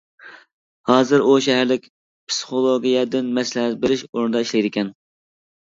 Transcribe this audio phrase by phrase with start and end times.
[0.91, 1.85] ھازىر ئۇ شەھەرلىك
[2.31, 4.93] پىسخولوگىيەدىن مەسلىھەت بېرىش ئورنىدا ئىشلەيدىكەن.